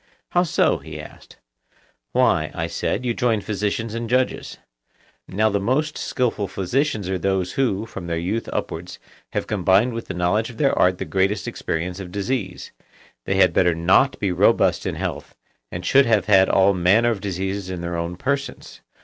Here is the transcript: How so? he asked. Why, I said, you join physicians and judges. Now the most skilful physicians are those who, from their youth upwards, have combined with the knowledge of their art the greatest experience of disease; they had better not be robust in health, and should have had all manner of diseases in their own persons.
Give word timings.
How 0.29 0.41
so? 0.41 0.79
he 0.79 0.99
asked. 0.99 1.37
Why, 2.11 2.49
I 2.55 2.65
said, 2.65 3.05
you 3.05 3.13
join 3.13 3.39
physicians 3.41 3.93
and 3.93 4.09
judges. 4.09 4.57
Now 5.27 5.51
the 5.51 5.59
most 5.59 5.95
skilful 5.95 6.47
physicians 6.47 7.07
are 7.07 7.19
those 7.19 7.51
who, 7.51 7.85
from 7.85 8.07
their 8.07 8.17
youth 8.17 8.49
upwards, 8.51 8.97
have 9.33 9.45
combined 9.45 9.93
with 9.93 10.07
the 10.07 10.15
knowledge 10.15 10.49
of 10.49 10.57
their 10.57 10.75
art 10.75 10.97
the 10.97 11.05
greatest 11.05 11.47
experience 11.47 11.99
of 11.99 12.11
disease; 12.11 12.71
they 13.27 13.35
had 13.35 13.53
better 13.53 13.75
not 13.75 14.17
be 14.17 14.31
robust 14.31 14.87
in 14.87 14.95
health, 14.95 15.35
and 15.71 15.85
should 15.85 16.07
have 16.07 16.25
had 16.25 16.49
all 16.49 16.73
manner 16.73 17.11
of 17.11 17.21
diseases 17.21 17.69
in 17.69 17.81
their 17.81 17.95
own 17.95 18.15
persons. 18.15 18.81